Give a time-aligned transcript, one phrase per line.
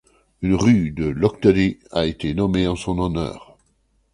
[0.41, 3.55] Une rue de Loctudy a été nommé en son honneur.